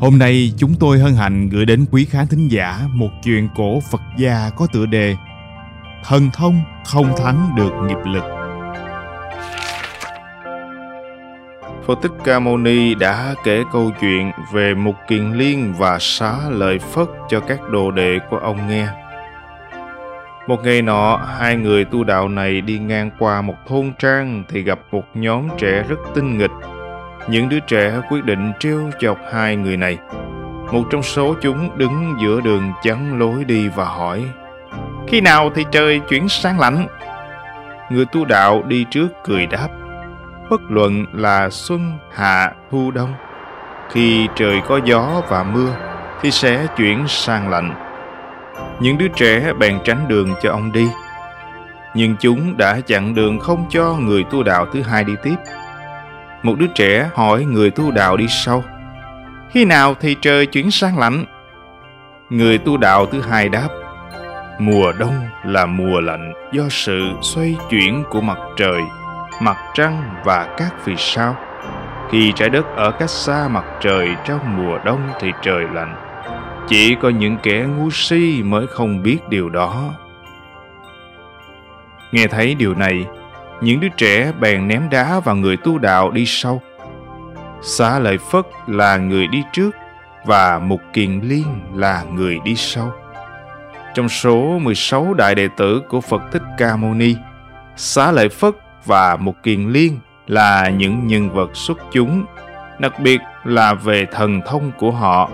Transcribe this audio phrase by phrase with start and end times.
[0.00, 3.80] Hôm nay chúng tôi hân hạnh gửi đến quý khán thính giả một chuyện cổ
[3.90, 5.16] Phật gia có tựa đề
[6.04, 8.24] Thần thông không thắng được nghiệp lực.
[11.86, 16.34] Phật Thích Ca Mâu Ni đã kể câu chuyện về một Kiền Liên và xá
[16.50, 18.88] lợi Phất cho các đồ đệ của ông nghe.
[20.48, 24.62] Một ngày nọ, hai người tu đạo này đi ngang qua một thôn trang thì
[24.62, 26.50] gặp một nhóm trẻ rất tinh nghịch
[27.28, 29.98] những đứa trẻ quyết định trêu chọc hai người này.
[30.72, 34.24] Một trong số chúng đứng giữa đường chắn lối đi và hỏi
[35.08, 36.86] Khi nào thì trời chuyển sang lạnh?
[37.90, 39.68] Người tu đạo đi trước cười đáp
[40.50, 43.14] Bất luận là xuân, hạ, thu, đông
[43.90, 45.76] Khi trời có gió và mưa
[46.22, 47.74] thì sẽ chuyển sang lạnh.
[48.80, 50.88] Những đứa trẻ bèn tránh đường cho ông đi.
[51.94, 55.34] Nhưng chúng đã chặn đường không cho người tu đạo thứ hai đi tiếp
[56.42, 58.64] một đứa trẻ hỏi người tu đạo đi sau.
[59.50, 61.24] Khi nào thì trời chuyển sang lạnh?
[62.30, 63.68] Người tu đạo thứ hai đáp,
[64.58, 68.80] mùa đông là mùa lạnh do sự xoay chuyển của mặt trời,
[69.40, 71.36] mặt trăng và các vì sao.
[72.10, 75.96] Khi trái đất ở cách xa mặt trời trong mùa đông thì trời lạnh.
[76.68, 79.90] Chỉ có những kẻ ngu si mới không biết điều đó.
[82.12, 83.06] Nghe thấy điều này
[83.60, 86.62] những đứa trẻ bèn ném đá vào người tu đạo đi sau.
[87.62, 89.70] Xá lợi Phất là người đi trước
[90.24, 92.92] và Mục Kiền Liên là người đi sau.
[93.94, 97.14] Trong số 16 đại đệ tử của Phật Thích Ca Mâu Ni,
[97.76, 102.24] Xá lợi Phất và Mục Kiền Liên là những nhân vật xuất chúng,
[102.78, 105.30] đặc biệt là về thần thông của họ.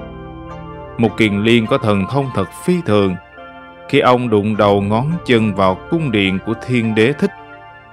[0.99, 3.17] Mục Kiền Liên có thần thông thật phi thường.
[3.89, 7.31] Khi ông đụng đầu ngón chân vào cung điện của thiên đế thích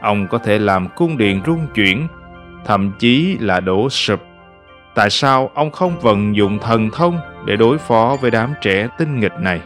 [0.03, 2.07] ông có thể làm cung điện rung chuyển,
[2.65, 4.19] thậm chí là đổ sụp.
[4.95, 9.19] Tại sao ông không vận dụng thần thông để đối phó với đám trẻ tinh
[9.19, 9.61] nghịch này?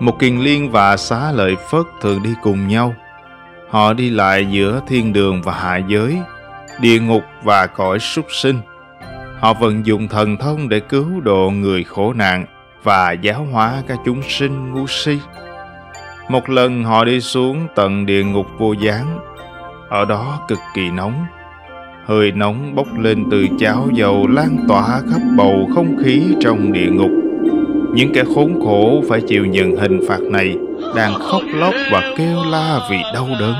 [0.00, 2.94] Một kiền liên và xá lợi phất thường đi cùng nhau.
[3.70, 6.18] Họ đi lại giữa thiên đường và hạ giới,
[6.80, 8.60] địa ngục và cõi súc sinh.
[9.40, 12.46] Họ vận dụng thần thông để cứu độ người khổ nạn
[12.82, 15.18] và giáo hóa các chúng sinh ngu si.
[16.28, 19.18] Một lần họ đi xuống tận địa ngục vô gián.
[19.88, 21.26] Ở đó cực kỳ nóng.
[22.04, 26.90] Hơi nóng bốc lên từ cháo dầu lan tỏa khắp bầu không khí trong địa
[26.90, 27.10] ngục.
[27.94, 30.56] Những kẻ khốn khổ phải chịu nhận hình phạt này,
[30.96, 33.54] đang khóc lóc và kêu la vì đau đớn.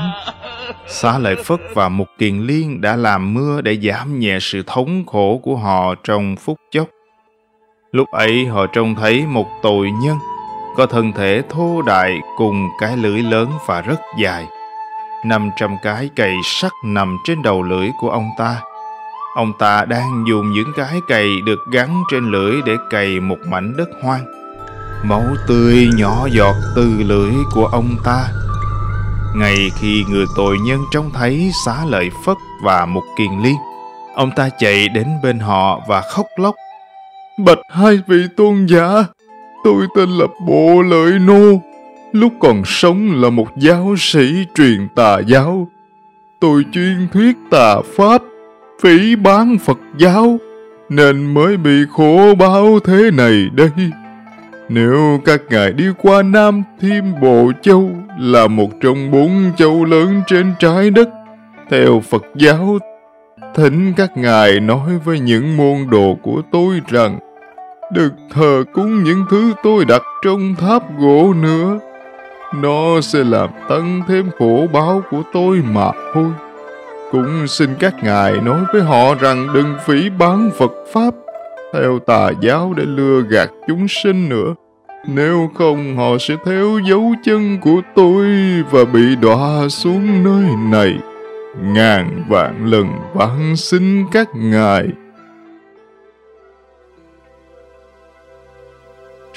[0.87, 5.03] Xá Lợi Phất và Mục Kiền Liên đã làm mưa để giảm nhẹ sự thống
[5.05, 6.87] khổ của họ trong phút chốc.
[7.91, 10.17] Lúc ấy họ trông thấy một tội nhân
[10.77, 14.45] có thân thể thô đại cùng cái lưỡi lớn và rất dài.
[15.25, 18.61] 500 cái cày sắt nằm trên đầu lưỡi của ông ta.
[19.35, 23.73] Ông ta đang dùng những cái cày được gắn trên lưỡi để cày một mảnh
[23.77, 24.25] đất hoang.
[25.03, 28.27] Máu tươi nhỏ giọt từ lưỡi của ông ta.
[29.35, 33.55] Ngay khi người tội nhân trông thấy xá lợi Phất và một kiền liên,
[34.15, 36.55] ông ta chạy đến bên họ và khóc lóc.
[37.45, 39.03] Bạch hai vị tôn giả,
[39.67, 41.61] tôi tên là Bộ Lợi Nô,
[42.11, 45.67] lúc còn sống là một giáo sĩ truyền tà giáo.
[46.39, 48.21] Tôi chuyên thuyết tà pháp,
[48.81, 50.37] phỉ bán Phật giáo,
[50.89, 53.69] nên mới bị khổ báo thế này đây.
[54.69, 57.89] Nếu các ngài đi qua Nam Thiêm Bộ Châu
[58.19, 61.09] là một trong bốn châu lớn trên trái đất,
[61.69, 62.77] theo Phật giáo,
[63.55, 67.19] thỉnh các ngài nói với những môn đồ của tôi rằng
[67.91, 71.79] được thờ cúng những thứ tôi đặt trong tháp gỗ nữa.
[72.55, 76.29] Nó sẽ làm tăng thêm khổ báo của tôi mà thôi.
[77.11, 81.13] Cũng xin các ngài nói với họ rằng đừng phỉ bán Phật Pháp,
[81.73, 84.55] theo tà giáo để lừa gạt chúng sinh nữa.
[85.07, 88.25] Nếu không, họ sẽ theo dấu chân của tôi
[88.71, 90.97] và bị đọa xuống nơi này.
[91.61, 94.87] Ngàn vạn lần van xin các ngài.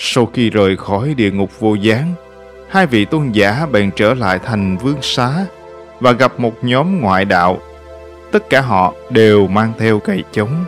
[0.02, 2.14] Sau khi rời khỏi địa ngục vô gián,
[2.69, 5.47] hai vị tôn giả bèn trở lại thành vương xá
[6.00, 7.58] và gặp một nhóm ngoại đạo.
[8.32, 10.64] Tất cả họ đều mang theo cày chống.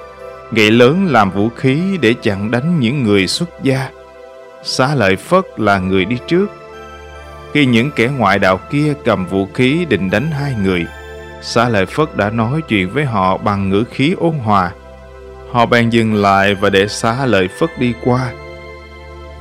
[0.53, 3.91] gậy lớn làm vũ khí để chặn đánh những người xuất gia.
[4.63, 6.47] Xá lợi Phất là người đi trước.
[7.53, 10.87] Khi những kẻ ngoại đạo kia cầm vũ khí định đánh hai người,
[11.43, 14.73] Xá lợi Phất đã nói chuyện với họ bằng ngữ khí ôn hòa.
[15.51, 18.33] Họ bèn dừng lại và để xá lợi Phất đi qua.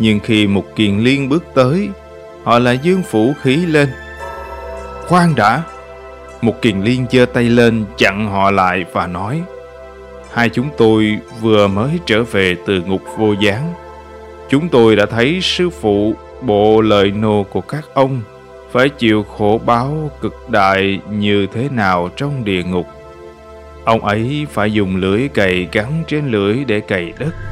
[0.01, 1.89] Nhưng khi một kiền liên bước tới,
[2.44, 3.89] họ lại dương phủ khí lên.
[5.07, 5.63] Khoan đã!
[6.42, 9.42] Một kiền liên giơ tay lên chặn họ lại và nói
[10.33, 13.74] Hai chúng tôi vừa mới trở về từ ngục vô gián.
[14.50, 18.21] Chúng tôi đã thấy sư phụ bộ lời nô của các ông
[18.71, 22.88] phải chịu khổ báo cực đại như thế nào trong địa ngục.
[23.83, 27.50] Ông ấy phải dùng lưỡi cày gắn trên lưỡi để cày đất.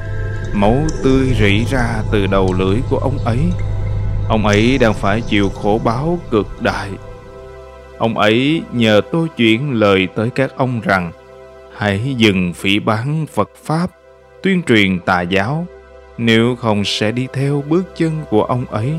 [0.54, 3.40] Máu tươi rỉ ra từ đầu lưỡi của ông ấy.
[4.30, 6.90] Ông ấy đang phải chịu khổ báo cực đại.
[7.98, 11.12] Ông ấy nhờ tôi chuyển lời tới các ông rằng
[11.78, 13.88] hãy dừng phỉ bán Phật Pháp,
[14.44, 15.66] tuyên truyền tà giáo,
[16.18, 18.94] nếu không sẽ đi theo bước chân của ông ấy.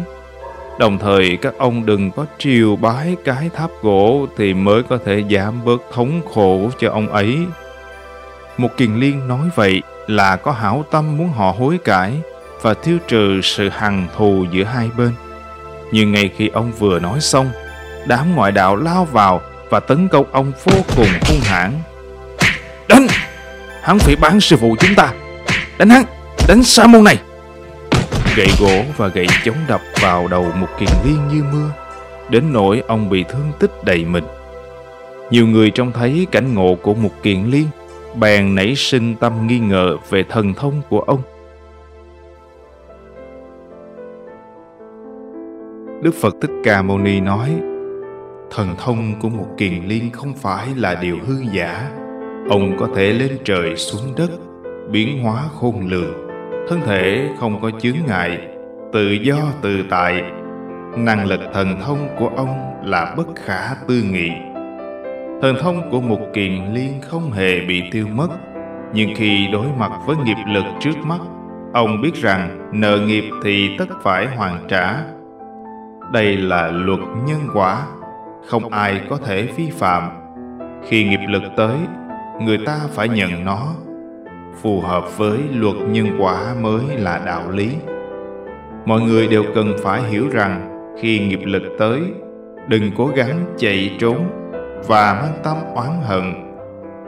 [0.79, 5.25] Đồng thời các ông đừng có triều bái cái tháp gỗ thì mới có thể
[5.31, 7.39] giảm bớt thống khổ cho ông ấy.
[8.59, 12.13] Một kiền liên nói vậy là có hảo tâm muốn họ hối cải
[12.63, 15.13] và tiêu trừ sự hằn thù giữa hai bên.
[15.93, 17.51] Nhưng ngay khi ông vừa nói xong,
[18.07, 19.41] đám ngoại đạo lao vào
[19.71, 21.73] và tấn công ông vô cùng hung hãn.
[22.89, 23.07] Đánh!
[23.83, 25.13] Hắn phải bán sư phụ chúng ta!
[25.79, 26.05] Đánh hắn!
[26.49, 27.19] Đánh sa môn này!
[28.37, 31.71] Gậy gỗ và gậy chống đập vào đầu một kiền liên như mưa,
[32.29, 34.25] đến nỗi ông bị thương tích đầy mình.
[35.31, 37.67] Nhiều người trông thấy cảnh ngộ của một kiền liên,
[38.19, 41.23] bèn nảy sinh tâm nghi ngờ về thần thông của ông.
[46.03, 47.51] Đức Phật Thích Ca Mâu Ni nói,
[48.51, 51.91] thần thông của một kiền liên không phải là điều hư giả.
[52.51, 54.31] Ông có thể lên trời xuống đất,
[54.91, 56.29] biến hóa khôn lường,
[56.69, 58.39] thân thể không có chướng ngại
[58.93, 60.23] tự do tự tại
[60.97, 64.31] năng lực thần thông của ông là bất khả tư nghị
[65.43, 68.29] thần thông của một kiền liên không hề bị tiêu mất.
[68.95, 71.19] Nhưng khi đối mặt với nghiệp lực trước mắt,
[71.73, 74.95] ông biết rằng nợ nghiệp thì tất phải hoàn trả.
[76.13, 77.87] Đây là luật nhân quả,
[78.47, 80.11] không ai có thể vi phạm.
[80.89, 81.77] Khi nghiệp lực tới,
[82.41, 83.67] người ta phải nhận nó.
[84.63, 87.71] Phù hợp với luật nhân quả mới là đạo lý.
[88.85, 92.01] Mọi người đều cần phải hiểu rằng khi nghiệp lực tới,
[92.69, 94.40] đừng cố gắng chạy trốn
[94.87, 96.35] và mang tâm oán hận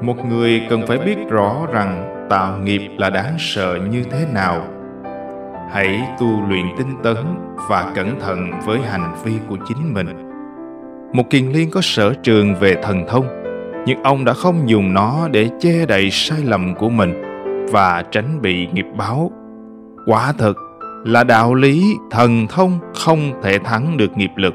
[0.01, 4.63] một người cần phải biết rõ rằng tạo nghiệp là đáng sợ như thế nào
[5.71, 7.17] hãy tu luyện tinh tấn
[7.69, 10.33] và cẩn thận với hành vi của chính mình
[11.13, 13.27] một kiền liên có sở trường về thần thông,
[13.87, 17.23] nhưng ông đã không dùng nó để che đậy sai lầm của mình
[17.73, 19.31] và tránh bị nghiệp báo.
[20.07, 20.53] Quả thật
[21.05, 24.55] là đạo lý thần thông không thể thắng được nghiệp lực.